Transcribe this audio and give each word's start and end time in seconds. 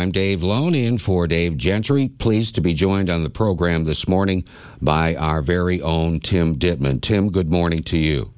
I'm 0.00 0.12
Dave 0.12 0.42
Loane 0.42 0.74
in 0.74 0.96
for 0.96 1.26
Dave 1.26 1.58
Gentry. 1.58 2.08
Pleased 2.08 2.54
to 2.54 2.62
be 2.62 2.72
joined 2.72 3.10
on 3.10 3.22
the 3.22 3.28
program 3.28 3.84
this 3.84 4.08
morning 4.08 4.44
by 4.80 5.14
our 5.14 5.42
very 5.42 5.82
own 5.82 6.20
Tim 6.20 6.56
Ditman. 6.56 7.02
Tim, 7.02 7.30
good 7.30 7.52
morning 7.52 7.82
to 7.82 7.98
you. 7.98 8.32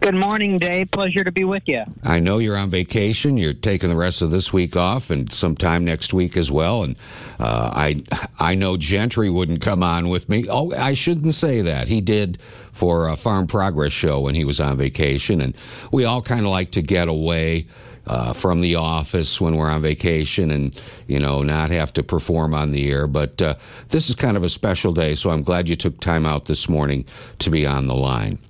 Good 0.00 0.14
morning, 0.14 0.56
Dave. 0.56 0.90
Pleasure 0.90 1.24
to 1.24 1.30
be 1.30 1.44
with 1.44 1.64
you. 1.66 1.82
I 2.02 2.20
know 2.20 2.38
you're 2.38 2.56
on 2.56 2.70
vacation. 2.70 3.36
You're 3.36 3.52
taking 3.52 3.90
the 3.90 3.96
rest 3.96 4.22
of 4.22 4.30
this 4.30 4.50
week 4.50 4.74
off 4.74 5.10
and 5.10 5.30
sometime 5.30 5.84
next 5.84 6.14
week 6.14 6.38
as 6.38 6.50
well. 6.50 6.84
And 6.84 6.96
uh, 7.38 7.70
I, 7.74 8.02
I 8.40 8.54
know 8.54 8.78
Gentry 8.78 9.28
wouldn't 9.28 9.60
come 9.60 9.82
on 9.82 10.08
with 10.08 10.30
me. 10.30 10.46
Oh, 10.48 10.72
I 10.72 10.94
shouldn't 10.94 11.34
say 11.34 11.60
that. 11.60 11.88
He 11.88 12.00
did 12.00 12.40
for 12.72 13.08
a 13.08 13.16
Farm 13.16 13.46
Progress 13.46 13.92
show 13.92 14.20
when 14.20 14.34
he 14.34 14.46
was 14.46 14.58
on 14.58 14.78
vacation, 14.78 15.42
and 15.42 15.54
we 15.92 16.06
all 16.06 16.22
kind 16.22 16.40
of 16.40 16.46
like 16.46 16.70
to 16.70 16.80
get 16.80 17.08
away. 17.08 17.66
Uh, 18.04 18.32
from 18.32 18.62
the 18.62 18.74
office 18.74 19.40
when 19.40 19.56
we're 19.56 19.70
on 19.70 19.80
vacation 19.80 20.50
and 20.50 20.82
you 21.06 21.20
know 21.20 21.40
not 21.40 21.70
have 21.70 21.92
to 21.92 22.02
perform 22.02 22.52
on 22.52 22.72
the 22.72 22.90
air 22.90 23.06
but 23.06 23.40
uh, 23.40 23.54
this 23.90 24.10
is 24.10 24.16
kind 24.16 24.36
of 24.36 24.42
a 24.42 24.48
special 24.48 24.92
day 24.92 25.14
so 25.14 25.30
i'm 25.30 25.44
glad 25.44 25.68
you 25.68 25.76
took 25.76 26.00
time 26.00 26.26
out 26.26 26.46
this 26.46 26.68
morning 26.68 27.04
to 27.38 27.48
be 27.48 27.64
on 27.64 27.86
the 27.86 27.94
line 27.94 28.40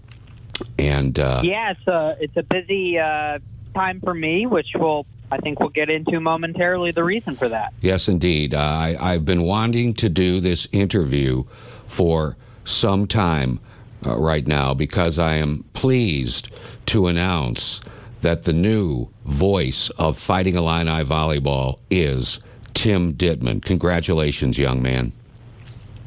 and 0.79 1.19
uh, 1.19 1.41
yeah, 1.45 1.73
it's 1.73 1.87
a 1.87 2.17
it's 2.21 2.37
a 2.37 2.43
busy 2.43 2.99
uh, 2.99 3.39
time 3.75 4.01
for 4.01 4.15
me, 4.15 4.47
which 4.47 4.69
we'll 4.75 5.07
I 5.31 5.39
think 5.39 5.61
we'll 5.61 5.71
get 5.71 5.91
into 5.91 6.21
momentarily. 6.21 6.93
The 6.93 7.05
reason 7.05 7.37
for 7.37 7.49
that. 7.49 7.73
Yes, 7.81 8.09
indeed. 8.09 8.55
Uh, 8.55 8.59
I 8.59 8.97
I've 8.99 9.25
been 9.25 9.43
wanting 9.43 9.95
to 9.95 10.09
do 10.09 10.41
this 10.41 10.69
interview 10.73 11.45
for 11.87 12.37
some 12.65 13.07
time 13.07 13.61
uh, 14.07 14.17
right 14.17 14.47
now 14.47 14.75
because 14.75 15.19
I 15.19 15.35
am 15.35 15.65
pleased 15.73 16.49
to 16.87 17.07
announce 17.07 17.81
that 18.23 18.45
the 18.45 18.53
new 18.53 19.09
voice 19.25 19.91
of 19.91 20.19
Fighting 20.19 20.57
Illini 20.57 21.05
volleyball 21.05 21.79
is 21.91 22.41
Tim 22.75 23.13
Ditman. 23.13 23.63
Congratulations, 23.63 24.59
young 24.59 24.83
man. 24.83 25.13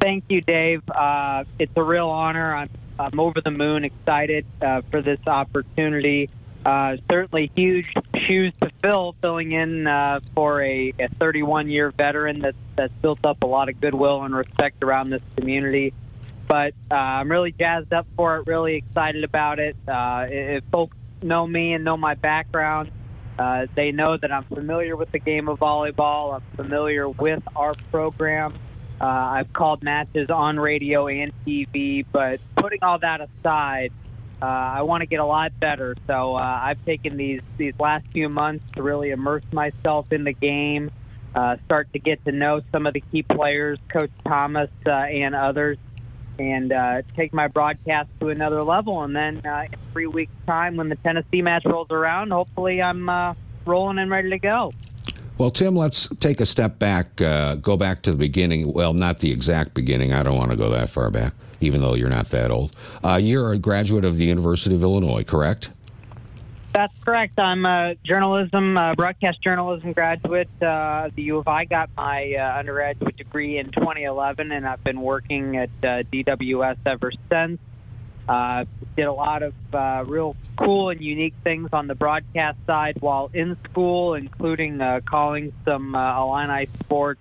Thank 0.01 0.25
you, 0.29 0.41
Dave. 0.41 0.81
Uh, 0.89 1.45
it's 1.59 1.71
a 1.75 1.83
real 1.83 2.09
honor. 2.09 2.55
I'm 2.55 2.69
I'm 2.97 3.19
over 3.19 3.41
the 3.41 3.51
moon 3.51 3.83
excited 3.83 4.45
uh, 4.61 4.81
for 4.89 5.01
this 5.01 5.19
opportunity. 5.27 6.29
Uh, 6.65 6.97
certainly 7.11 7.51
huge 7.55 7.93
shoes 8.25 8.51
to 8.61 8.71
fill, 8.81 9.15
filling 9.21 9.51
in 9.51 9.85
uh, 9.85 10.19
for 10.33 10.61
a, 10.63 10.93
a 10.97 11.09
31 11.19 11.69
year 11.69 11.91
veteran 11.91 12.39
that's, 12.39 12.57
that's 12.75 12.93
built 13.01 13.23
up 13.25 13.43
a 13.43 13.45
lot 13.45 13.69
of 13.69 13.79
goodwill 13.79 14.23
and 14.23 14.35
respect 14.35 14.81
around 14.83 15.09
this 15.09 15.21
community. 15.37 15.93
But 16.47 16.73
uh, 16.89 16.95
I'm 16.95 17.29
really 17.29 17.51
jazzed 17.51 17.91
up 17.91 18.07
for 18.15 18.37
it, 18.37 18.47
really 18.47 18.75
excited 18.75 19.23
about 19.23 19.59
it. 19.59 19.75
Uh, 19.87 20.25
if 20.29 20.63
folks 20.71 20.95
know 21.25 21.45
me 21.45 21.73
and 21.73 21.83
know 21.83 21.97
my 21.97 22.13
background, 22.13 22.91
uh, 23.37 23.65
they 23.75 23.91
know 23.91 24.17
that 24.17 24.31
I'm 24.31 24.45
familiar 24.45 24.95
with 24.95 25.11
the 25.11 25.19
game 25.19 25.49
of 25.49 25.59
volleyball. 25.59 26.35
I'm 26.35 26.43
familiar 26.55 27.09
with 27.09 27.43
our 27.55 27.73
program. 27.91 28.53
Uh, 29.01 29.05
I've 29.05 29.51
called 29.51 29.83
matches 29.83 30.29
on 30.29 30.57
radio 30.57 31.07
and 31.07 31.33
TV, 31.45 32.05
but 32.09 32.39
putting 32.55 32.81
all 32.81 32.97
that 32.99 33.19
aside, 33.19 33.91
uh, 34.41 34.45
I 34.45 34.81
want 34.83 35.01
to 35.01 35.05
get 35.05 35.19
a 35.19 35.25
lot 35.25 35.59
better. 35.59 35.95
So 36.07 36.35
uh, 36.35 36.39
I've 36.39 36.83
taken 36.85 37.17
these 37.17 37.41
these 37.57 37.73
last 37.77 38.07
few 38.07 38.29
months 38.29 38.65
to 38.73 38.83
really 38.83 39.09
immerse 39.09 39.43
myself 39.51 40.11
in 40.11 40.23
the 40.23 40.33
game, 40.33 40.91
uh, 41.33 41.57
start 41.65 41.91
to 41.93 41.99
get 41.99 42.23
to 42.25 42.31
know 42.31 42.61
some 42.71 42.87
of 42.87 42.93
the 42.93 43.01
key 43.11 43.23
players, 43.23 43.79
Coach 43.89 44.11
Tamas 44.25 44.69
uh, 44.85 44.91
and 44.91 45.35
others, 45.35 45.77
and 46.39 46.71
uh, 46.71 47.01
take 47.17 47.33
my 47.33 47.47
broadcast 47.47 48.09
to 48.21 48.29
another 48.29 48.63
level. 48.63 49.03
And 49.03 49.13
then 49.13 49.45
uh, 49.45 49.65
three 49.95 50.07
weeks' 50.07 50.33
time, 50.45 50.75
when 50.75 50.89
the 50.89 50.97
Tennessee 50.97 51.41
match 51.41 51.63
rolls 51.63 51.89
around, 51.89 52.31
hopefully 52.31 52.81
I'm 52.81 53.07
uh, 53.07 53.33
rolling 53.65 53.97
and 53.97 54.11
ready 54.11 54.29
to 54.31 54.37
go. 54.37 54.73
Well, 55.37 55.49
Tim, 55.49 55.73
let's 55.73 56.09
take 56.19 56.41
a 56.41 56.45
step 56.45 56.79
back, 56.79 57.21
uh, 57.21 57.55
go 57.55 57.77
back 57.77 58.01
to 58.01 58.11
the 58.11 58.17
beginning. 58.17 58.73
Well, 58.73 58.93
not 58.93 59.19
the 59.19 59.31
exact 59.31 59.73
beginning. 59.73 60.13
I 60.13 60.21
don't 60.21 60.37
want 60.37 60.51
to 60.51 60.57
go 60.57 60.69
that 60.71 60.89
far 60.89 61.09
back, 61.09 61.33
even 61.61 61.79
though 61.79 61.93
you're 61.93 62.09
not 62.09 62.29
that 62.31 62.51
old. 62.51 62.75
Uh, 63.05 63.15
you're 63.15 63.53
a 63.53 63.57
graduate 63.57 64.03
of 64.03 64.17
the 64.17 64.25
University 64.25 64.75
of 64.75 64.83
Illinois, 64.83 65.23
correct? 65.23 65.71
That's 66.73 66.93
correct. 67.05 67.39
I'm 67.39 67.65
a 67.65 67.95
journalism, 68.03 68.77
uh, 68.77 68.95
broadcast 68.95 69.41
journalism 69.41 69.93
graduate. 69.93 70.49
Uh, 70.61 71.09
the 71.15 71.21
U 71.21 71.37
of 71.37 71.47
I 71.47 71.63
got 71.63 71.89
my 71.95 72.33
uh, 72.33 72.59
undergraduate 72.59 73.15
degree 73.15 73.59
in 73.59 73.71
2011, 73.71 74.51
and 74.51 74.67
I've 74.67 74.83
been 74.83 74.99
working 74.99 75.55
at 75.55 75.69
uh, 75.81 76.03
DWS 76.11 76.77
ever 76.85 77.13
since. 77.31 77.61
Uh, 78.27 78.65
did 78.95 79.05
a 79.05 79.13
lot 79.13 79.43
of 79.43 79.53
uh, 79.73 80.03
real 80.07 80.35
cool 80.57 80.89
and 80.89 81.01
unique 81.01 81.35
things 81.43 81.69
on 81.73 81.87
the 81.87 81.93
broadcast 81.93 82.57
side 82.65 82.97
while 82.99 83.29
in 83.33 83.55
school, 83.69 84.15
including 84.15 84.81
uh, 84.81 84.99
calling 85.07 85.53
some 85.63 85.93
uh, 85.93 86.21
Illini 86.21 86.67
sports 86.83 87.19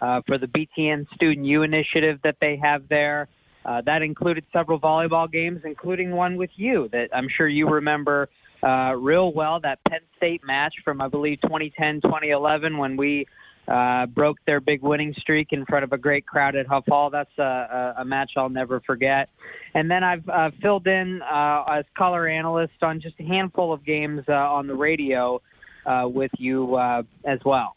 uh, 0.00 0.22
for 0.26 0.38
the 0.38 0.46
BTN 0.46 1.06
Student 1.14 1.46
U 1.46 1.62
initiative 1.62 2.20
that 2.24 2.36
they 2.40 2.56
have 2.56 2.88
there. 2.88 3.28
Uh, 3.64 3.80
that 3.82 4.02
included 4.02 4.44
several 4.52 4.78
volleyball 4.78 5.30
games, 5.30 5.62
including 5.64 6.10
one 6.10 6.36
with 6.36 6.50
you 6.56 6.88
that 6.92 7.08
I'm 7.14 7.28
sure 7.34 7.48
you 7.48 7.68
remember 7.68 8.28
uh, 8.62 8.94
real 8.96 9.32
well. 9.32 9.60
That 9.60 9.78
Penn 9.88 10.00
State 10.16 10.42
match 10.44 10.74
from 10.84 11.00
I 11.00 11.08
believe 11.08 11.40
2010, 11.42 12.02
2011, 12.02 12.76
when 12.76 12.96
we 12.96 13.26
uh, 13.68 14.06
broke 14.06 14.38
their 14.46 14.60
big 14.60 14.82
winning 14.82 15.14
streak 15.18 15.48
in 15.52 15.64
front 15.66 15.84
of 15.84 15.92
a 15.92 15.98
great 15.98 16.26
crowd 16.26 16.56
at 16.56 16.66
Huff 16.66 16.84
Hall. 16.86 17.10
That's 17.10 17.36
a, 17.38 17.94
a 17.98 18.04
match 18.04 18.32
I'll 18.36 18.48
never 18.48 18.80
forget. 18.80 19.28
And 19.74 19.90
then 19.90 20.04
I've 20.04 20.28
uh, 20.28 20.50
filled 20.60 20.86
in 20.86 21.22
uh, 21.22 21.64
as 21.68 21.84
color 21.96 22.28
analyst 22.28 22.82
on 22.82 23.00
just 23.00 23.16
a 23.20 23.24
handful 23.24 23.72
of 23.72 23.84
games 23.84 24.24
uh, 24.28 24.32
on 24.32 24.66
the 24.66 24.74
radio 24.74 25.40
uh, 25.86 26.08
with 26.12 26.30
you 26.38 26.76
uh, 26.76 27.02
as 27.24 27.40
well. 27.44 27.76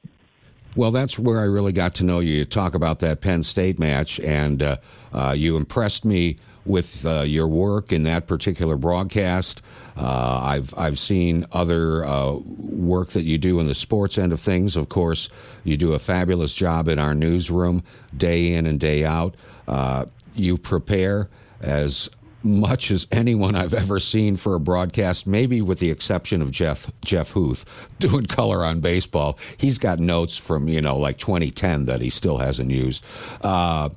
Well, 0.76 0.92
that's 0.92 1.18
where 1.18 1.40
I 1.40 1.46
really 1.46 1.74
got 1.74 1.96
to 1.96 2.04
know 2.04 2.20
you. 2.20 2.36
You 2.36 2.46
talk 2.46 2.76
about 2.76 3.00
that 3.00 3.20
Penn 3.20 3.42
State 3.42 3.80
match, 3.80 4.20
and 4.20 4.62
uh, 4.62 4.78
uh, 5.12 5.34
you 5.36 5.58
impressed 5.58 6.06
me 6.06 6.38
with 6.68 7.06
uh, 7.06 7.22
your 7.22 7.48
work 7.48 7.92
in 7.92 8.04
that 8.04 8.28
particular 8.28 8.76
broadcast. 8.76 9.62
Uh, 9.98 10.42
I've 10.44 10.78
I've 10.78 11.00
seen 11.00 11.46
other 11.52 12.06
uh, 12.06 12.34
work 12.34 13.10
that 13.10 13.24
you 13.24 13.38
do 13.38 13.60
in 13.60 13.68
the 13.68 13.76
sports 13.76 14.18
end 14.18 14.32
of 14.32 14.40
things. 14.40 14.76
Of 14.76 14.90
course, 14.90 15.30
you 15.64 15.76
do 15.76 15.94
a 15.94 16.00
fabulous 16.00 16.54
job 16.54 16.88
in 16.88 17.00
our 17.00 17.16
newsroom 17.16 17.84
day 18.16 18.54
in 18.54 18.68
and 18.68 18.80
day 18.80 19.04
out. 19.04 19.36
Uh, 19.68 20.06
you 20.36 20.58
prepare 20.58 21.30
as 21.62 22.10
much 22.44 22.92
as 22.92 23.08
anyone 23.12 23.56
I've 23.56 23.74
ever 23.74 24.00
seen 24.00 24.38
for 24.38 24.54
a 24.54 24.60
broadcast, 24.60 25.26
maybe 25.26 25.62
with 25.62 25.80
the 25.80 25.90
exception 25.90 26.42
of 26.42 26.52
Jeff 26.52 26.92
Jeff 27.04 27.32
Huth 27.32 27.66
doing 28.00 28.26
color 28.26 28.64
on 28.64 28.80
baseball. 28.80 29.40
He's 29.58 29.78
got 29.78 30.00
notes 30.00 30.38
from 30.38 30.68
you 30.68 30.82
know 30.82 30.98
like 30.98 31.18
2010 31.18 31.86
that 31.86 32.02
he 32.02 32.10
still 32.10 32.38
hasn't 32.38 32.70
used. 32.70 33.04
Uh, 33.42 33.90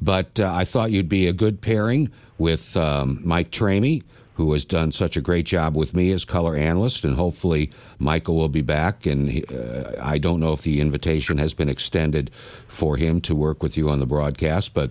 but 0.00 0.38
uh, 0.40 0.52
I 0.52 0.64
thought 0.64 0.90
you'd 0.90 1.08
be 1.08 1.26
a 1.26 1.32
good 1.32 1.60
pairing 1.60 2.10
with 2.38 2.76
um, 2.76 3.20
Mike 3.24 3.50
Ramey 3.50 4.02
who 4.34 4.52
has 4.52 4.64
done 4.64 4.90
such 4.90 5.16
a 5.16 5.20
great 5.20 5.46
job 5.46 5.76
with 5.76 5.94
me 5.94 6.12
as 6.12 6.24
color 6.24 6.56
analyst, 6.56 7.04
and 7.04 7.16
hopefully 7.16 7.70
Michael 7.98 8.34
will 8.36 8.48
be 8.48 8.62
back. 8.62 9.06
And 9.06 9.30
he, 9.30 9.44
uh, 9.44 9.92
I 10.00 10.18
don't 10.18 10.40
know 10.40 10.52
if 10.52 10.62
the 10.62 10.80
invitation 10.80 11.38
has 11.38 11.54
been 11.54 11.68
extended 11.68 12.30
for 12.66 12.96
him 12.96 13.20
to 13.22 13.34
work 13.34 13.62
with 13.62 13.76
you 13.76 13.88
on 13.88 14.00
the 14.00 14.06
broadcast, 14.06 14.74
but 14.74 14.90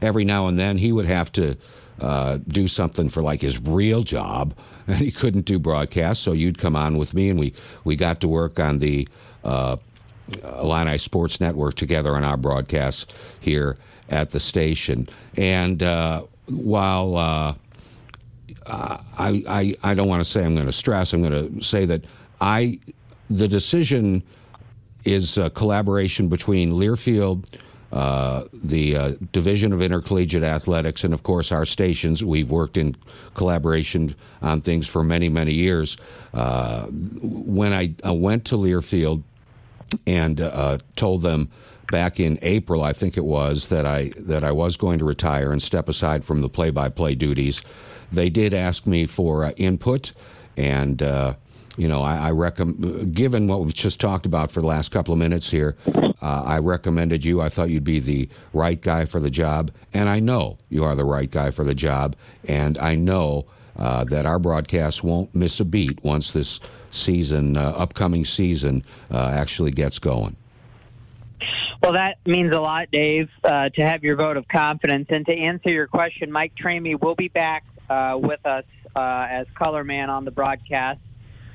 every 0.00 0.24
now 0.24 0.46
and 0.46 0.58
then 0.58 0.78
he 0.78 0.90
would 0.90 1.04
have 1.04 1.30
to 1.32 1.56
uh, 2.00 2.38
do 2.48 2.66
something 2.66 3.10
for 3.10 3.22
like 3.22 3.42
his 3.42 3.60
real 3.60 4.02
job, 4.02 4.54
and 4.86 4.96
he 4.96 5.10
couldn't 5.10 5.44
do 5.44 5.58
broadcast, 5.58 6.22
so 6.22 6.32
you'd 6.32 6.58
come 6.58 6.74
on 6.74 6.96
with 6.96 7.12
me, 7.12 7.28
and 7.28 7.38
we 7.38 7.52
we 7.84 7.94
got 7.94 8.20
to 8.20 8.28
work 8.28 8.58
on 8.58 8.78
the. 8.78 9.06
Uh, 9.44 9.76
Illini 10.60 10.98
Sports 10.98 11.40
Network 11.40 11.74
together 11.76 12.14
on 12.14 12.22
our 12.22 12.36
broadcasts 12.36 13.06
here 13.40 13.78
at 14.08 14.30
the 14.30 14.40
station. 14.40 15.08
And 15.36 15.82
uh, 15.82 16.22
while 16.46 17.16
uh, 17.16 17.54
I, 18.66 19.42
I, 19.48 19.76
I 19.82 19.94
don't 19.94 20.08
want 20.08 20.20
to 20.20 20.28
say 20.28 20.44
I'm 20.44 20.54
going 20.54 20.66
to 20.66 20.72
stress. 20.72 21.12
I'm 21.12 21.22
going 21.22 21.58
to 21.58 21.62
say 21.62 21.84
that 21.86 22.04
I, 22.40 22.78
the 23.30 23.48
decision 23.48 24.22
is 25.04 25.38
a 25.38 25.50
collaboration 25.50 26.28
between 26.28 26.72
Learfield, 26.72 27.46
uh, 27.92 28.44
the 28.52 28.96
uh, 28.96 29.12
Division 29.32 29.72
of 29.72 29.80
Intercollegiate 29.80 30.42
Athletics, 30.42 31.04
and 31.04 31.14
of 31.14 31.22
course 31.22 31.50
our 31.50 31.64
stations. 31.64 32.22
We've 32.22 32.50
worked 32.50 32.76
in 32.76 32.94
collaboration 33.34 34.14
on 34.42 34.60
things 34.60 34.86
for 34.86 35.02
many, 35.02 35.30
many 35.30 35.54
years. 35.54 35.96
Uh, 36.34 36.86
when 36.86 37.72
I, 37.72 37.94
I, 38.04 38.10
went 38.10 38.44
to 38.46 38.56
Learfield 38.56 39.22
and 40.06 40.42
uh, 40.42 40.78
told 40.96 41.22
them 41.22 41.48
back 41.90 42.20
in 42.20 42.38
April, 42.42 42.82
I 42.82 42.92
think 42.92 43.16
it 43.16 43.24
was 43.24 43.68
that 43.68 43.86
I 43.86 44.12
that 44.16 44.44
I 44.44 44.52
was 44.52 44.76
going 44.76 44.98
to 44.98 45.04
retire 45.04 45.52
and 45.52 45.62
step 45.62 45.88
aside 45.88 46.24
from 46.24 46.42
the 46.42 46.48
play-by-play 46.48 47.14
duties 47.14 47.62
they 48.10 48.30
did 48.30 48.54
ask 48.54 48.86
me 48.86 49.06
for 49.06 49.44
uh, 49.44 49.50
input, 49.52 50.12
and 50.56 51.02
uh, 51.02 51.34
you 51.76 51.88
know, 51.88 52.02
I, 52.02 52.28
I 52.28 52.30
recommend, 52.30 53.14
given 53.14 53.46
what 53.46 53.60
we've 53.60 53.74
just 53.74 54.00
talked 54.00 54.26
about 54.26 54.50
for 54.50 54.60
the 54.60 54.66
last 54.66 54.90
couple 54.90 55.12
of 55.12 55.18
minutes 55.18 55.50
here, 55.50 55.76
uh, 55.86 56.42
I 56.44 56.58
recommended 56.58 57.24
you. 57.24 57.40
I 57.40 57.48
thought 57.48 57.70
you'd 57.70 57.84
be 57.84 58.00
the 58.00 58.28
right 58.52 58.80
guy 58.80 59.04
for 59.04 59.20
the 59.20 59.30
job, 59.30 59.70
and 59.92 60.08
I 60.08 60.18
know 60.18 60.58
you 60.68 60.84
are 60.84 60.96
the 60.96 61.04
right 61.04 61.30
guy 61.30 61.50
for 61.50 61.64
the 61.64 61.74
job, 61.74 62.16
and 62.44 62.78
I 62.78 62.94
know 62.94 63.46
uh, 63.76 64.04
that 64.04 64.26
our 64.26 64.38
broadcast 64.38 65.04
won't 65.04 65.34
miss 65.34 65.60
a 65.60 65.64
beat 65.64 66.02
once 66.02 66.32
this 66.32 66.58
season, 66.90 67.56
uh, 67.56 67.74
upcoming 67.76 68.24
season, 68.24 68.84
uh, 69.10 69.28
actually 69.28 69.70
gets 69.70 69.98
going. 69.98 70.36
Well, 71.82 71.92
that 71.92 72.18
means 72.26 72.52
a 72.54 72.60
lot, 72.60 72.90
Dave, 72.90 73.28
uh, 73.44 73.68
to 73.68 73.82
have 73.82 74.02
your 74.02 74.16
vote 74.16 74.36
of 74.36 74.48
confidence. 74.48 75.06
And 75.10 75.24
to 75.26 75.32
answer 75.32 75.70
your 75.70 75.86
question, 75.86 76.32
Mike 76.32 76.52
Ramey 76.62 77.00
will 77.00 77.14
be 77.14 77.28
back 77.28 77.64
uh, 77.88 78.18
with 78.20 78.44
us 78.44 78.64
uh, 78.96 79.26
as 79.30 79.46
color 79.54 79.84
man 79.84 80.10
on 80.10 80.24
the 80.24 80.32
broadcast. 80.32 81.00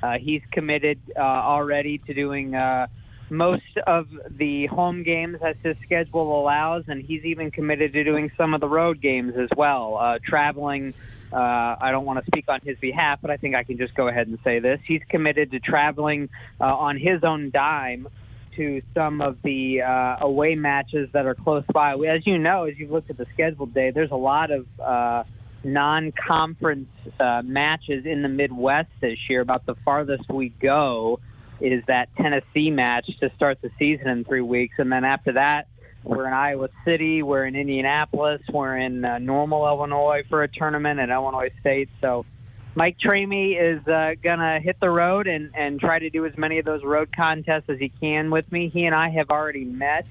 Uh, 0.02 0.18
he's 0.18 0.42
committed 0.52 1.00
uh, 1.16 1.20
already 1.20 1.98
to 1.98 2.14
doing 2.14 2.56
uh, 2.56 2.88
most 3.30 3.78
of 3.86 4.08
the 4.30 4.66
home 4.68 5.04
games 5.04 5.40
as 5.42 5.56
his 5.62 5.76
schedule 5.84 6.42
allows, 6.42 6.86
and 6.88 7.02
he's 7.02 7.24
even 7.26 7.52
committed 7.52 7.92
to 7.94 8.04
doing 8.04 8.32
some 8.38 8.54
of 8.54 8.62
the 8.62 8.68
road 8.68 9.02
games 9.02 9.36
as 9.36 9.50
well, 9.58 10.18
traveling. 10.24 10.94
I 11.32 11.90
don't 11.92 12.06
want 12.06 12.20
to 12.20 12.26
speak 12.26 12.46
on 12.48 12.60
his 12.62 12.78
behalf, 12.80 13.20
but 13.22 13.32
I 13.32 13.38
think 13.38 13.56
I 13.56 13.64
can 13.64 13.78
just 13.78 13.96
go 13.96 14.08
ahead 14.08 14.28
and 14.28 14.38
say 14.44 14.60
this. 14.60 14.80
He's 14.86 15.02
committed 15.10 15.52
to 15.52 15.60
traveling 15.60 16.30
on 16.60 16.98
his 16.98 17.24
own 17.24 17.50
dime 17.50 18.08
to 18.56 18.82
some 18.94 19.22
of 19.22 19.38
the 19.44 19.82
uh, 19.82 20.18
away 20.22 20.56
matches 20.56 21.10
that 21.14 21.26
are 21.26 21.36
close 21.36 21.64
by. 21.74 21.94
As 21.94 22.26
you 22.26 22.38
know, 22.38 22.66
as 22.66 22.78
you've 22.78 22.92
looked 22.92 23.10
at 23.10 23.18
the 23.18 23.26
schedule, 23.34 23.66
Dave, 23.66 23.94
there's 23.94 24.12
a 24.12 24.16
lot 24.16 24.52
of 24.52 24.66
uh, 24.80 25.24
non-conference 25.64 26.90
uh, 27.20 27.42
matches 27.44 28.06
in 28.06 28.22
the 28.22 28.30
Midwest 28.30 28.90
this 29.02 29.18
year. 29.30 29.42
About 29.42 29.66
the 29.66 29.76
farthest 29.86 30.30
we 30.30 30.50
go 30.50 31.20
is 31.62 31.84
that 31.88 32.10
Tennessee 32.18 32.70
match 32.72 33.10
to 33.20 33.32
start 33.36 33.60
the 33.62 33.72
season 33.80 34.08
in 34.08 34.24
three 34.26 34.42
weeks, 34.42 34.76
and 34.78 34.92
then 34.92 35.04
after 35.04 35.34
that, 35.34 35.68
we're 36.04 36.28
in 36.28 36.34
Iowa 36.34 36.68
City, 36.84 37.24
we're 37.24 37.46
in 37.46 37.56
Indianapolis, 37.56 38.42
we're 38.52 38.76
in 38.78 39.06
uh, 39.06 39.20
Normal, 39.20 39.66
Illinois 39.66 40.24
for 40.30 40.44
a 40.44 40.50
tournament 40.50 41.00
at 41.00 41.10
Illinois 41.10 41.52
State. 41.62 41.90
So 42.02 42.26
Mike 42.76 42.98
Ramey 43.06 43.56
is 43.60 43.88
uh, 43.88 44.14
to 44.24 44.60
hit 44.64 44.78
the 44.82 44.90
road 44.90 45.28
and, 45.28 45.52
and 45.56 45.80
try 45.80 46.00
to 46.00 46.10
do 46.10 46.26
as 46.26 46.36
many 46.38 46.58
of 46.58 46.66
those 46.66 46.84
road 46.84 47.10
contests 47.16 47.66
as 47.70 47.78
he 47.78 47.90
can 47.90 48.32
with 48.32 48.52
me. 48.52 48.70
He 48.74 48.86
and 48.86 48.96
I 48.96 49.10
have 49.10 49.30
already 49.30 49.64
met. 49.64 50.08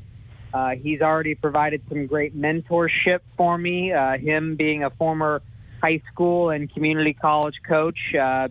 Uh, 0.55 0.71
he's 0.71 1.01
already 1.01 1.35
provided 1.35 1.83
some 1.89 2.07
great 2.07 2.37
mentorship 2.39 3.21
for 3.37 3.59
me, 3.59 3.93
uh, 3.93 4.19
him 4.19 4.55
being 4.55 4.85
a 4.85 4.91
former 4.91 5.43
high 5.83 6.01
school 6.13 6.51
and 6.51 6.73
community 6.73 7.15
college 7.15 7.57
coach. 7.67 7.99
Uh, 8.15 8.49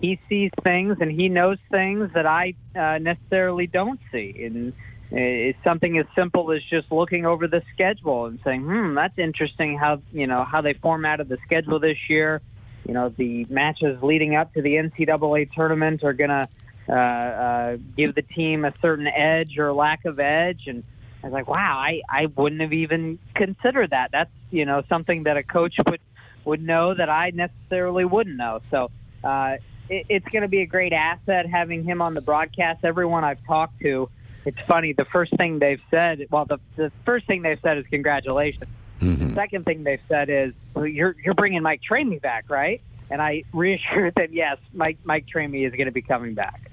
he 0.00 0.18
sees 0.28 0.50
things 0.64 0.96
and 1.00 1.12
he 1.12 1.28
knows 1.28 1.58
things 1.70 2.10
that 2.14 2.26
I 2.26 2.54
uh, 2.74 2.98
necessarily 2.98 3.68
don't 3.68 4.00
see. 4.10 4.42
And 4.44 4.72
it's 5.12 5.58
something 5.62 5.98
as 5.98 6.06
simple 6.16 6.50
as 6.50 6.62
just 6.68 6.90
looking 6.90 7.26
over 7.26 7.46
the 7.46 7.62
schedule 7.74 8.26
and 8.26 8.40
saying, 8.42 8.62
"Hmm, 8.62 8.94
that's 8.94 9.18
interesting 9.18 9.78
how 9.78 10.00
you 10.10 10.26
know 10.26 10.42
how 10.42 10.62
they 10.62 10.72
formatted 10.72 11.28
the 11.28 11.38
schedule 11.44 11.78
this 11.78 11.98
year." 12.08 12.40
You 12.86 12.94
know, 12.94 13.08
the 13.10 13.46
matches 13.48 14.02
leading 14.02 14.34
up 14.34 14.52
to 14.54 14.62
the 14.62 14.74
NCAA 14.74 15.52
tournament 15.52 16.02
are 16.04 16.12
going 16.12 16.30
to 16.30 16.48
uh, 16.88 16.92
uh, 16.92 17.76
give 17.96 18.14
the 18.14 18.22
team 18.22 18.64
a 18.64 18.72
certain 18.82 19.06
edge 19.06 19.56
or 19.58 19.72
lack 19.72 20.04
of 20.04 20.18
edge. 20.18 20.62
And 20.66 20.82
I 21.22 21.26
was 21.26 21.32
like, 21.32 21.48
wow, 21.48 21.78
I, 21.78 22.02
I 22.08 22.26
wouldn't 22.26 22.60
have 22.60 22.72
even 22.72 23.18
considered 23.34 23.90
that. 23.90 24.10
That's, 24.12 24.30
you 24.50 24.64
know, 24.64 24.82
something 24.88 25.24
that 25.24 25.36
a 25.36 25.42
coach 25.42 25.74
would, 25.88 26.00
would 26.44 26.62
know 26.62 26.94
that 26.94 27.08
I 27.08 27.30
necessarily 27.30 28.04
wouldn't 28.04 28.36
know. 28.36 28.60
So 28.70 28.90
uh, 29.22 29.56
it, 29.88 30.06
it's 30.08 30.28
going 30.28 30.42
to 30.42 30.48
be 30.48 30.62
a 30.62 30.66
great 30.66 30.92
asset 30.92 31.46
having 31.46 31.84
him 31.84 32.02
on 32.02 32.14
the 32.14 32.20
broadcast. 32.20 32.84
Everyone 32.84 33.22
I've 33.22 33.44
talked 33.46 33.80
to, 33.82 34.10
it's 34.44 34.58
funny. 34.66 34.92
The 34.92 35.04
first 35.04 35.36
thing 35.36 35.60
they've 35.60 35.82
said, 35.88 36.26
well, 36.30 36.46
the, 36.46 36.58
the 36.74 36.90
first 37.04 37.28
thing 37.28 37.42
they've 37.42 37.60
said 37.62 37.78
is 37.78 37.86
congratulations 37.86 38.68
Mm-hmm. 39.00 39.28
The 39.28 39.34
second 39.34 39.64
thing 39.64 39.84
they've 39.84 40.00
said 40.08 40.30
is, 40.30 40.52
well, 40.74 40.86
"You're 40.86 41.16
you're 41.24 41.34
bringing 41.34 41.62
Mike 41.62 41.80
Ramey 41.90 42.20
back, 42.20 42.48
right?" 42.48 42.80
And 43.10 43.20
I 43.20 43.44
reassured 43.52 44.14
them, 44.14 44.28
"Yes, 44.32 44.58
Mike 44.72 44.98
Mike 45.04 45.26
Ramey 45.34 45.66
is 45.66 45.72
going 45.72 45.86
to 45.86 45.92
be 45.92 46.02
coming 46.02 46.34
back." 46.34 46.70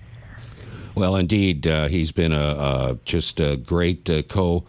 Well, 0.96 1.16
indeed, 1.16 1.66
uh, 1.66 1.88
he's 1.88 2.12
been 2.12 2.34
a, 2.34 2.38
a, 2.38 2.98
just 3.06 3.40
a 3.40 3.56
great 3.56 4.10
uh, 4.10 4.24
co 4.24 4.66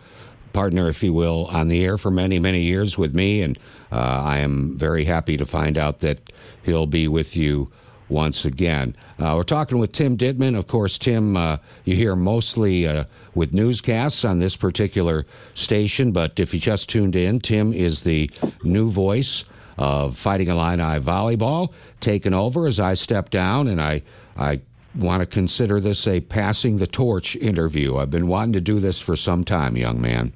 partner, 0.52 0.88
if 0.88 1.02
you 1.02 1.12
will, 1.12 1.46
on 1.46 1.68
the 1.68 1.84
air 1.84 1.96
for 1.96 2.10
many, 2.10 2.38
many 2.38 2.62
years 2.62 2.98
with 2.98 3.14
me, 3.14 3.42
and 3.42 3.58
uh, 3.90 3.96
I 3.96 4.38
am 4.38 4.76
very 4.76 5.04
happy 5.04 5.36
to 5.36 5.46
find 5.46 5.78
out 5.78 6.00
that 6.00 6.32
he'll 6.62 6.86
be 6.86 7.08
with 7.08 7.36
you 7.36 7.70
once 8.10 8.44
again. 8.44 8.94
Uh, 9.18 9.34
we're 9.36 9.42
talking 9.42 9.78
with 9.78 9.92
Tim 9.92 10.16
Ditman. 10.16 10.58
Of 10.58 10.66
course, 10.66 10.98
Tim, 10.98 11.36
uh, 11.36 11.58
you 11.84 11.94
hear 11.94 12.16
mostly 12.16 12.86
uh, 12.86 13.04
with 13.34 13.54
newscasts 13.54 14.24
on 14.24 14.40
this 14.40 14.56
particular 14.56 15.24
station, 15.54 16.12
but 16.12 16.40
if 16.40 16.52
you 16.52 16.60
just 16.60 16.90
tuned 16.90 17.16
in, 17.16 17.40
Tim 17.40 17.72
is 17.72 18.02
the 18.02 18.30
new 18.62 18.90
voice 18.90 19.44
of 19.78 20.16
Fighting 20.16 20.48
Illini 20.48 21.00
volleyball, 21.00 21.72
taking 22.00 22.34
over 22.34 22.66
as 22.66 22.78
I 22.78 22.94
step 22.94 23.30
down, 23.30 23.68
and 23.68 23.80
I, 23.80 24.02
I 24.36 24.60
want 24.94 25.20
to 25.20 25.26
consider 25.26 25.80
this 25.80 26.06
a 26.06 26.20
passing 26.20 26.78
the 26.78 26.86
torch 26.86 27.36
interview. 27.36 27.96
I've 27.96 28.10
been 28.10 28.26
wanting 28.26 28.52
to 28.54 28.60
do 28.60 28.80
this 28.80 29.00
for 29.00 29.16
some 29.16 29.44
time, 29.44 29.76
young 29.76 30.00
man. 30.00 30.32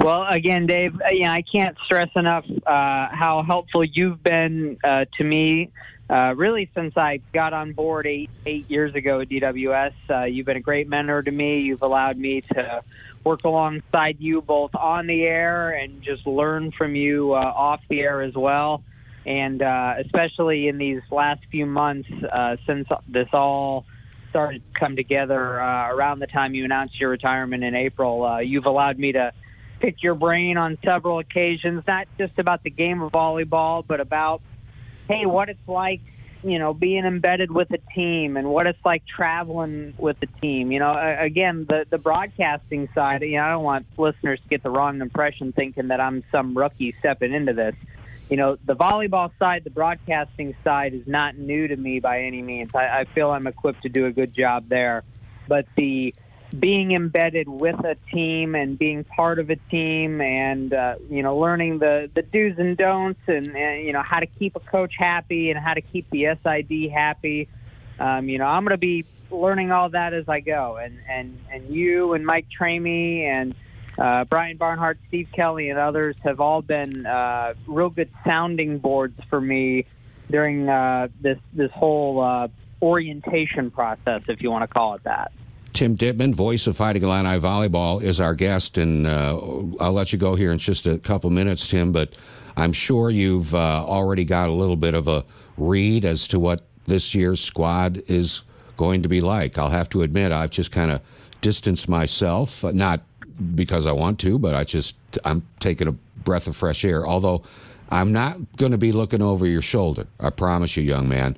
Well, 0.00 0.26
again, 0.28 0.66
Dave, 0.66 0.94
uh, 0.96 1.08
you 1.12 1.24
know, 1.24 1.30
I 1.30 1.42
can't 1.42 1.76
stress 1.86 2.10
enough 2.14 2.44
uh, 2.66 3.08
how 3.10 3.42
helpful 3.46 3.84
you've 3.84 4.22
been 4.22 4.76
uh, 4.84 5.06
to 5.16 5.24
me 5.24 5.70
uh, 6.08 6.34
really 6.36 6.70
since 6.74 6.96
I 6.96 7.20
got 7.32 7.52
on 7.52 7.72
board 7.72 8.06
eight 8.06 8.30
eight 8.44 8.70
years 8.70 8.94
ago 8.94 9.20
at 9.20 9.28
DWS. 9.28 9.94
Uh, 10.08 10.24
you've 10.24 10.46
been 10.46 10.56
a 10.56 10.60
great 10.60 10.88
mentor 10.88 11.22
to 11.22 11.30
me. 11.30 11.60
You've 11.60 11.82
allowed 11.82 12.18
me 12.18 12.42
to 12.42 12.82
work 13.24 13.44
alongside 13.44 14.16
you 14.20 14.42
both 14.42 14.74
on 14.74 15.06
the 15.06 15.22
air 15.22 15.70
and 15.70 16.02
just 16.02 16.26
learn 16.26 16.72
from 16.72 16.94
you 16.94 17.32
uh, 17.32 17.38
off 17.38 17.80
the 17.88 18.00
air 18.00 18.20
as 18.20 18.34
well. 18.34 18.82
And 19.24 19.62
uh, 19.62 19.94
especially 20.00 20.68
in 20.68 20.76
these 20.76 21.00
last 21.10 21.40
few 21.50 21.64
months 21.64 22.10
uh, 22.30 22.56
since 22.66 22.86
this 23.08 23.28
all 23.32 23.86
started 24.28 24.62
to 24.74 24.78
come 24.78 24.96
together 24.96 25.58
uh, 25.60 25.88
around 25.88 26.18
the 26.18 26.26
time 26.26 26.54
you 26.54 26.64
announced 26.66 27.00
your 27.00 27.08
retirement 27.08 27.64
in 27.64 27.74
April, 27.74 28.42
you've 28.42 28.66
allowed 28.66 28.98
me 28.98 29.12
to 29.12 29.32
pick 29.80 30.02
your 30.02 30.14
brain 30.14 30.58
on 30.58 30.76
several 30.84 31.18
occasions, 31.18 31.82
not 31.86 32.06
just 32.18 32.38
about 32.38 32.62
the 32.62 32.70
game 32.70 33.00
of 33.00 33.12
volleyball, 33.12 33.84
but 33.86 34.00
about 34.00 34.42
hey, 35.08 35.26
what 35.26 35.48
it's 35.48 35.68
like, 35.68 36.00
you 36.42 36.58
know, 36.58 36.74
being 36.74 37.04
embedded 37.04 37.50
with 37.50 37.70
a 37.70 37.78
team 37.94 38.36
and 38.36 38.48
what 38.48 38.66
it's 38.66 38.84
like 38.84 39.02
traveling 39.06 39.94
with 39.96 40.20
the 40.20 40.26
team. 40.26 40.72
You 40.72 40.78
know, 40.78 41.16
again, 41.18 41.66
the 41.68 41.86
the 41.88 41.98
broadcasting 41.98 42.88
side. 42.94 43.22
You 43.22 43.38
know, 43.38 43.44
I 43.44 43.50
don't 43.50 43.64
want 43.64 43.86
listeners 43.96 44.40
to 44.40 44.48
get 44.48 44.62
the 44.62 44.70
wrong 44.70 45.00
impression 45.00 45.52
thinking 45.52 45.88
that 45.88 46.00
I'm 46.00 46.22
some 46.30 46.56
rookie 46.56 46.94
stepping 46.98 47.32
into 47.32 47.54
this. 47.54 47.74
You 48.28 48.36
know, 48.36 48.56
the 48.64 48.74
volleyball 48.74 49.30
side, 49.38 49.64
the 49.64 49.70
broadcasting 49.70 50.54
side 50.64 50.94
is 50.94 51.06
not 51.06 51.36
new 51.36 51.68
to 51.68 51.76
me 51.76 52.00
by 52.00 52.22
any 52.22 52.42
means. 52.42 52.70
I, 52.74 53.00
I 53.00 53.04
feel 53.04 53.30
I'm 53.30 53.46
equipped 53.46 53.82
to 53.82 53.88
do 53.88 54.06
a 54.06 54.12
good 54.12 54.34
job 54.34 54.68
there. 54.68 55.04
But 55.46 55.66
the 55.76 56.14
being 56.58 56.92
embedded 56.92 57.48
with 57.48 57.78
a 57.84 57.96
team 58.12 58.54
and 58.54 58.78
being 58.78 59.04
part 59.04 59.38
of 59.38 59.50
a 59.50 59.56
team 59.70 60.20
and 60.20 60.72
uh, 60.72 60.96
you 61.10 61.22
know 61.22 61.38
learning 61.38 61.78
the 61.78 62.10
the 62.14 62.22
do's 62.22 62.58
and 62.58 62.76
don'ts 62.76 63.20
and, 63.26 63.56
and 63.56 63.84
you 63.84 63.92
know 63.92 64.02
how 64.02 64.20
to 64.20 64.26
keep 64.26 64.54
a 64.56 64.60
coach 64.60 64.94
happy 64.98 65.50
and 65.50 65.58
how 65.58 65.74
to 65.74 65.80
keep 65.80 66.08
the 66.10 66.26
SID 66.42 66.90
happy. 66.92 67.48
Um, 67.98 68.28
you 68.28 68.38
know, 68.38 68.46
I'm 68.46 68.64
going 68.64 68.72
to 68.72 68.78
be 68.78 69.04
learning 69.30 69.72
all 69.72 69.88
that 69.90 70.14
as 70.14 70.28
I 70.28 70.40
go, 70.40 70.76
and 70.76 70.98
and 71.08 71.38
and 71.50 71.74
you 71.74 72.12
and 72.12 72.24
Mike 72.24 72.46
Ramey 72.60 73.22
and 73.22 73.54
uh, 73.98 74.24
Brian 74.24 74.56
Barnhart, 74.56 74.98
Steve 75.08 75.28
Kelly, 75.32 75.70
and 75.70 75.78
others 75.78 76.16
have 76.24 76.40
all 76.40 76.62
been 76.62 77.06
uh, 77.06 77.54
real 77.66 77.90
good 77.90 78.10
sounding 78.24 78.78
boards 78.78 79.18
for 79.30 79.40
me 79.40 79.86
during 80.30 80.68
uh, 80.68 81.08
this 81.20 81.38
this 81.52 81.70
whole 81.72 82.20
uh, 82.20 82.48
orientation 82.82 83.70
process, 83.70 84.22
if 84.28 84.42
you 84.42 84.50
want 84.50 84.62
to 84.62 84.68
call 84.68 84.94
it 84.94 85.04
that. 85.04 85.32
Tim 85.74 85.96
Ditman, 85.96 86.32
voice 86.32 86.68
of 86.68 86.76
Fighting 86.76 87.02
Illini 87.02 87.40
Volleyball, 87.40 88.00
is 88.00 88.20
our 88.20 88.36
guest, 88.36 88.78
and 88.78 89.08
uh, 89.08 89.36
I'll 89.80 89.92
let 89.92 90.12
you 90.12 90.18
go 90.20 90.36
here 90.36 90.52
in 90.52 90.58
just 90.58 90.86
a 90.86 90.98
couple 90.98 91.30
minutes, 91.30 91.66
Tim. 91.66 91.90
But 91.90 92.14
I'm 92.56 92.72
sure 92.72 93.10
you've 93.10 93.52
uh, 93.56 93.84
already 93.84 94.24
got 94.24 94.48
a 94.48 94.52
little 94.52 94.76
bit 94.76 94.94
of 94.94 95.08
a 95.08 95.24
read 95.56 96.04
as 96.04 96.28
to 96.28 96.38
what 96.38 96.64
this 96.86 97.12
year's 97.12 97.40
squad 97.40 98.04
is 98.06 98.42
going 98.76 99.02
to 99.02 99.08
be 99.08 99.20
like. 99.20 99.58
I'll 99.58 99.70
have 99.70 99.88
to 99.90 100.02
admit, 100.02 100.30
I've 100.30 100.50
just 100.50 100.70
kind 100.70 100.92
of 100.92 101.00
distanced 101.40 101.88
myself, 101.88 102.62
not 102.62 103.00
because 103.56 103.84
I 103.84 103.92
want 103.92 104.20
to, 104.20 104.38
but 104.38 104.54
I 104.54 104.62
just 104.62 104.96
I'm 105.24 105.44
taking 105.58 105.88
a 105.88 105.92
breath 105.92 106.46
of 106.46 106.54
fresh 106.54 106.84
air. 106.84 107.04
Although 107.04 107.42
I'm 107.90 108.12
not 108.12 108.36
going 108.56 108.72
to 108.72 108.78
be 108.78 108.92
looking 108.92 109.22
over 109.22 109.44
your 109.44 109.60
shoulder, 109.60 110.06
I 110.20 110.30
promise 110.30 110.76
you, 110.76 110.84
young 110.84 111.08
man. 111.08 111.36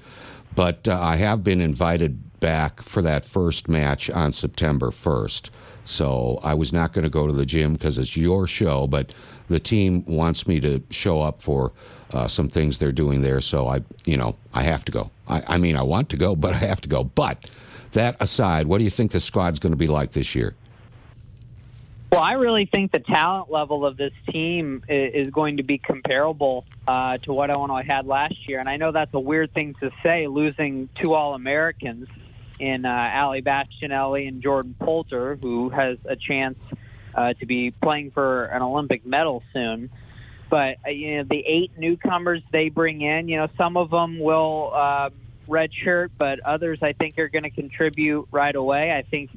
But 0.55 0.89
uh, 0.89 0.99
I 1.01 1.17
have 1.17 1.43
been 1.43 1.63
invited 1.63 2.26
back 2.41 2.83
for 2.83 3.03
that 3.03 3.25
first 3.25 3.69
match 3.69 4.11
on 4.11 4.33
September 4.33 4.91
1st. 4.91 5.51
So 5.85 6.41
I 6.43 6.55
was 6.55 6.73
not 6.73 6.93
going 6.93 7.05
to 7.05 7.11
go 7.11 7.27
to 7.27 7.33
the 7.33 7.47
gym 7.47 7.75
because 7.75 7.97
it's 7.97 8.17
your 8.17 8.47
show, 8.47 8.87
but 8.87 9.15
the 9.49 9.61
team 9.61 10.05
wants 10.07 10.47
me 10.47 10.61
to 10.61 10.83
show 10.91 11.23
up 11.23 11.41
for 11.41 11.73
uh, 12.13 12.27
some 12.29 12.49
things 12.49 12.79
they're 12.79 12.93
doing 12.93 13.23
there. 13.23 13.41
So 13.41 13.69
I, 13.69 13.83
you 14.05 14.17
know, 14.17 14.37
I 14.53 14.63
have 14.63 14.85
to 14.87 14.93
go. 14.93 15.11
I, 15.29 15.43
I 15.47 15.57
mean, 15.59 15.77
I 15.77 15.83
want 15.83 16.09
to 16.11 16.17
go, 16.17 16.35
but 16.35 16.55
I 16.55 16.59
have 16.59 16.81
to 16.83 16.89
go. 16.89 17.05
But 17.05 17.49
that 17.93 18.17
aside, 18.21 18.67
what 18.67 18.79
do 18.79 18.85
you 18.85 18.91
think 18.91 19.13
the 19.13 19.21
squad's 19.21 19.59
going 19.59 19.73
to 19.73 19.79
be 19.79 19.87
like 19.87 20.13
this 20.13 20.35
year? 20.35 20.55
Well, 22.11 22.23
I 22.23 22.33
really 22.33 22.67
think 22.67 22.93
the 22.93 23.01
talent 23.01 23.51
level 23.51 23.85
of 23.85 23.97
this 23.97 24.13
team 24.31 24.83
is 24.89 25.31
going 25.31 25.57
to 25.59 25.65
be 25.65 25.79
comparable 25.79 26.65
uh, 26.87 27.19
to 27.19 27.33
what 27.33 27.51
Illinois 27.51 27.83
had 27.83 28.07
last 28.07 28.49
year. 28.49 28.61
And 28.61 28.69
I 28.69 28.77
know 28.77 28.93
that's 28.93 29.13
a 29.13 29.21
weird 29.21 29.53
thing 29.53 29.75
to 29.83 29.91
say, 30.03 30.27
losing 30.27 30.89
two 30.95 31.15
All 31.15 31.35
Americans 31.35 32.09
in 32.59 32.85
uh, 32.85 33.11
Ali 33.15 33.43
Bastianelli 33.43 34.29
and 34.29 34.43
Jordan 34.43 34.75
Poulter, 34.81 35.37
who 35.37 35.69
has 35.71 35.99
a 36.09 36.17
chance 36.17 36.59
uh, 37.15 37.33
to 37.35 37.47
be 37.47 37.71
playing 37.71 38.11
for 38.11 38.45
an 38.47 38.63
Olympic 38.63 39.05
medal 39.07 39.43
soon. 39.53 39.91
But 40.51 40.77
uh, 40.87 40.91
you 40.91 41.19
know, 41.19 41.25
the 41.29 41.43
eight 41.47 41.73
newcomers 41.77 42.43
they 42.53 42.69
bring 42.69 43.01
in, 43.01 43.29
you 43.29 43.37
know, 43.37 43.49
some 43.57 43.77
of 43.77 43.91
them 43.91 44.19
will 44.19 44.73
uh, 44.75 45.11
redshirt, 45.49 46.11
but 46.19 46.41
others 46.41 46.79
I 46.83 46.93
think 46.93 47.19
are 47.19 47.29
going 47.29 47.45
to 47.45 47.51
contribute 47.51 48.29
right 48.31 48.55
away. 48.55 48.93
I 48.93 49.03
think 49.03 49.31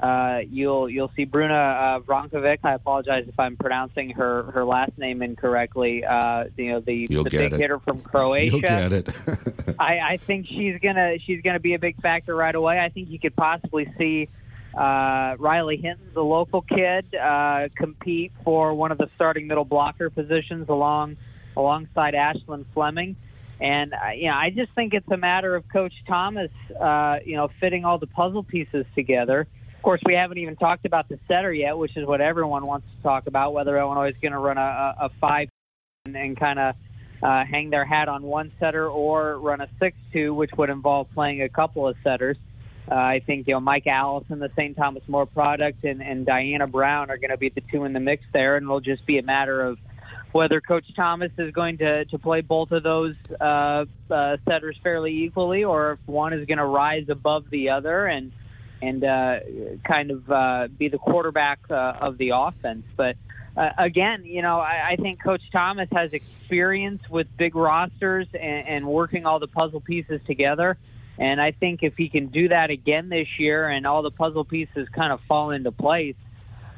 uh, 0.00 0.40
you'll 0.48 0.88
you'll 0.88 1.10
see 1.14 1.24
Bruna 1.24 2.02
uh. 2.08 2.56
I 2.64 2.74
apologize 2.74 3.26
if 3.28 3.38
I'm 3.38 3.56
pronouncing 3.56 4.10
her, 4.10 4.44
her 4.52 4.64
last 4.64 4.96
name 4.96 5.22
incorrectly. 5.22 6.04
Uh, 6.04 6.44
you 6.56 6.72
know 6.72 6.80
the, 6.80 7.06
the 7.06 7.24
big 7.24 7.52
it. 7.52 7.60
hitter 7.60 7.78
from 7.78 8.00
Croatia. 8.00 8.50
You'll 8.50 8.60
get 8.60 8.92
it. 8.92 9.08
I, 9.78 10.00
I 10.00 10.16
think 10.16 10.46
she's 10.46 10.78
gonna 10.80 11.18
she's 11.18 11.42
gonna 11.42 11.60
be 11.60 11.74
a 11.74 11.78
big 11.78 12.00
factor 12.00 12.34
right 12.34 12.54
away. 12.54 12.80
I 12.80 12.88
think 12.88 13.10
you 13.10 13.18
could 13.18 13.36
possibly 13.36 13.92
see 13.98 14.28
uh, 14.74 15.36
Riley 15.38 15.76
Hinton, 15.76 16.10
the 16.14 16.24
local 16.24 16.62
kid, 16.62 17.14
uh, 17.14 17.68
compete 17.76 18.32
for 18.44 18.72
one 18.72 18.92
of 18.92 18.98
the 18.98 19.10
starting 19.16 19.46
middle 19.46 19.64
blocker 19.64 20.08
positions 20.10 20.68
along 20.68 21.16
alongside 21.56 22.14
Ashlyn 22.14 22.64
Fleming. 22.72 23.16
And 23.60 23.92
uh, 23.92 24.12
you 24.16 24.28
know, 24.28 24.36
I 24.36 24.50
just 24.50 24.72
think 24.72 24.94
it's 24.94 25.10
a 25.10 25.16
matter 25.16 25.54
of 25.54 25.68
Coach 25.68 25.92
Tamas, 26.06 26.50
uh, 26.80 27.18
you 27.24 27.36
know, 27.36 27.50
fitting 27.60 27.84
all 27.84 27.98
the 27.98 28.06
puzzle 28.06 28.42
pieces 28.42 28.86
together. 28.94 29.46
Of 29.80 29.84
course, 29.84 30.02
we 30.04 30.12
haven't 30.12 30.36
even 30.36 30.56
talked 30.56 30.84
about 30.84 31.08
the 31.08 31.18
setter 31.26 31.50
yet, 31.50 31.78
which 31.78 31.96
is 31.96 32.06
what 32.06 32.20
everyone 32.20 32.66
wants 32.66 32.86
to 32.94 33.02
talk 33.02 33.26
about. 33.26 33.54
Whether 33.54 33.78
Illinois 33.78 34.10
is 34.10 34.14
going 34.20 34.32
to 34.32 34.38
run 34.38 34.58
a, 34.58 34.94
a 35.00 35.10
five 35.18 35.48
and, 36.04 36.14
and 36.14 36.38
kind 36.38 36.58
of 36.58 36.74
uh, 37.22 37.44
hang 37.50 37.70
their 37.70 37.86
hat 37.86 38.06
on 38.06 38.22
one 38.22 38.52
setter, 38.60 38.86
or 38.86 39.38
run 39.38 39.62
a 39.62 39.68
six-two, 39.78 40.34
which 40.34 40.50
would 40.58 40.68
involve 40.68 41.10
playing 41.14 41.40
a 41.40 41.48
couple 41.48 41.88
of 41.88 41.96
setters. 42.04 42.36
Uh, 42.90 42.94
I 42.94 43.22
think 43.24 43.48
you 43.48 43.54
know 43.54 43.60
Mica 43.60 43.88
Allison, 43.88 44.38
the 44.38 44.50
St. 44.54 44.76
Thomas 44.76 45.02
More 45.08 45.24
product, 45.24 45.82
and, 45.82 46.02
and 46.02 46.26
Diana 46.26 46.66
Brown 46.66 47.10
are 47.10 47.16
going 47.16 47.30
to 47.30 47.38
be 47.38 47.48
the 47.48 47.62
two 47.62 47.84
in 47.84 47.94
the 47.94 48.00
mix 48.00 48.22
there, 48.34 48.58
and 48.58 48.64
it'll 48.64 48.80
just 48.80 49.06
be 49.06 49.16
a 49.16 49.22
matter 49.22 49.62
of 49.62 49.78
whether 50.32 50.60
Coach 50.60 50.94
Tamas 50.94 51.32
is 51.38 51.54
going 51.54 51.78
to, 51.78 52.04
to 52.04 52.18
play 52.18 52.42
both 52.42 52.70
of 52.70 52.82
those 52.82 53.14
uh, 53.40 53.86
uh, 54.10 54.36
setters 54.46 54.78
fairly 54.82 55.24
equally, 55.24 55.64
or 55.64 55.92
if 55.92 56.00
one 56.04 56.34
is 56.34 56.46
going 56.46 56.58
to 56.58 56.66
rise 56.66 57.08
above 57.08 57.48
the 57.48 57.70
other. 57.70 58.04
And 58.04 58.32
and 58.82 59.04
uh, 59.04 59.40
kind 59.86 60.10
of 60.10 60.30
uh, 60.30 60.68
be 60.76 60.88
the 60.88 60.98
quarterback 60.98 61.60
uh, 61.70 61.74
of 62.00 62.18
the 62.18 62.30
offense. 62.34 62.84
But 62.96 63.16
uh, 63.56 63.70
again, 63.78 64.24
you 64.24 64.42
know, 64.42 64.58
I, 64.60 64.92
I 64.92 64.96
think 64.96 65.22
Coach 65.22 65.42
Tamas 65.52 65.88
has 65.92 66.12
experience 66.12 67.02
with 67.10 67.26
big 67.36 67.54
rosters 67.54 68.26
and, 68.32 68.68
and 68.68 68.86
working 68.86 69.26
all 69.26 69.38
the 69.38 69.48
puzzle 69.48 69.80
pieces 69.80 70.20
together. 70.26 70.78
And 71.18 71.40
I 71.40 71.50
think 71.50 71.82
if 71.82 71.96
he 71.96 72.08
can 72.08 72.28
do 72.28 72.48
that 72.48 72.70
again 72.70 73.10
this 73.10 73.28
year 73.38 73.68
and 73.68 73.86
all 73.86 74.02
the 74.02 74.10
puzzle 74.10 74.44
pieces 74.44 74.88
kind 74.88 75.12
of 75.12 75.20
fall 75.28 75.50
into 75.50 75.70
place, 75.70 76.16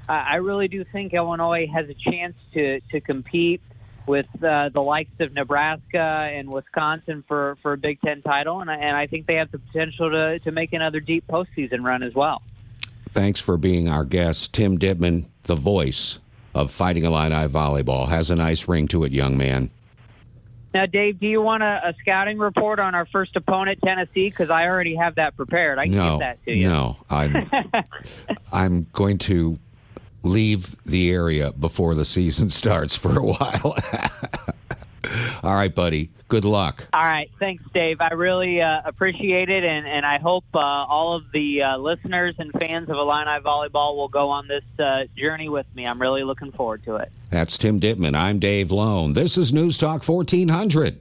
I 0.09 0.15
I 0.33 0.35
really 0.37 0.69
do 0.69 0.85
think 0.85 1.15
Illinois 1.15 1.69
has 1.73 1.89
a 1.89 1.95
chance 1.95 2.35
to, 2.55 2.81
to 2.91 3.01
compete 3.01 3.63
with 4.07 4.27
uh, 4.43 4.69
the 4.71 4.81
likes 4.81 5.21
of 5.21 5.33
Nebraska 5.33 5.99
and 6.33 6.51
Wisconsin 6.51 7.25
for, 7.27 7.57
for 7.63 7.75
a 7.75 7.77
Big 7.77 8.01
Ten 8.01 8.23
title, 8.23 8.61
and 8.61 8.71
I, 8.71 8.77
and 8.77 8.97
I 8.97 9.07
think 9.07 9.27
they 9.27 9.37
have 9.37 9.51
the 9.51 9.59
potential 9.59 10.11
to, 10.11 10.39
to 10.41 10.51
make 10.51 10.73
another 10.73 11.01
deep 11.01 11.27
postseason 11.27 11.83
run 11.83 12.03
as 12.03 12.15
well. 12.15 12.43
Thanks 13.11 13.41
for 13.41 13.57
being 13.57 13.89
our 13.89 14.05
guest, 14.05 14.55
Tim 14.55 14.79
Ditman, 14.79 15.27
the 15.45 15.55
voice 15.55 16.19
of 16.55 16.71
Fighting 16.71 17.05
Illini 17.05 17.47
volleyball. 17.49 18.09
Has 18.09 18.31
a 18.31 18.37
nice 18.37 18.69
ring 18.69 18.89
to 18.89 19.05
it, 19.05 19.13
young 19.13 19.37
man. 19.37 19.71
Now, 20.75 20.87
Dave, 20.87 21.21
do 21.21 21.27
you 21.27 21.43
want 21.43 21.63
a, 21.63 21.89
a 21.89 21.95
scouting 22.01 22.39
report 22.39 22.79
on 22.79 22.95
our 22.95 23.05
first 23.07 23.37
opponent, 23.37 23.81
Tennessee? 23.85 24.31
Because 24.31 24.49
I 24.49 24.65
already 24.65 24.97
have 24.97 25.17
that 25.17 25.37
prepared. 25.37 25.79
I 25.79 25.85
can 25.85 25.95
no, 25.97 26.11
give 26.13 26.19
that 26.21 26.45
to 26.47 26.57
you. 26.57 26.69
No, 26.69 26.97
I'm, 27.11 27.51
I'm 28.53 28.87
going 28.93 29.19
to 29.19 29.59
leave 30.23 30.83
the 30.85 31.11
area 31.11 31.53
before 31.53 31.95
the 31.95 32.05
season 32.05 32.51
starts 32.63 32.95
for 32.97 33.19
a 33.19 33.23
while. 33.23 33.77
All 35.43 35.55
right, 35.55 35.75
buddy. 35.75 36.11
Good 36.29 36.45
luck. 36.45 36.87
All 36.95 37.03
right. 37.03 37.31
Thanks, 37.39 37.63
Dave. 37.75 38.01
I 38.01 38.15
really 38.15 38.63
uh, 38.63 38.81
appreciate 38.87 39.51
it, 39.51 39.65
and, 39.65 39.87
and 39.87 40.07
I 40.07 40.19
hope 40.19 40.45
uh, 40.55 40.59
all 40.59 41.15
of 41.15 41.31
the 41.33 41.63
uh, 41.63 41.77
listeners 41.77 42.35
and 42.39 42.51
fans 42.53 42.89
of 42.89 42.97
Illini 42.97 43.41
Volleyball 43.45 43.97
will 43.97 44.09
go 44.09 44.31
on 44.31 44.49
this 44.49 44.65
uh, 44.79 45.05
journey 45.15 45.51
with 45.51 45.67
me. 45.75 45.87
I'm 45.87 46.01
really 46.01 46.23
looking 46.23 46.53
forward 46.53 46.85
to 46.85 46.97
it. 46.97 47.13
That's 47.31 47.59
Tim 47.59 47.81
Ditman. 47.81 48.17
I'm 48.17 48.39
Dave 48.39 48.71
Loane. 48.71 49.13
This 49.13 49.37
is 49.37 49.53
News 49.53 49.77
Talk 49.77 50.05
1400. 50.05 51.01